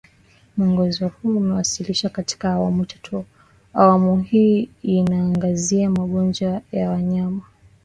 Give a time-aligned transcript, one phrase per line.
[0.57, 3.25] Mwongozo huu umewasilishwa katika awamu tatu
[3.73, 7.45] Awamu hii inaangazia magonjwa ya wanyama wadogo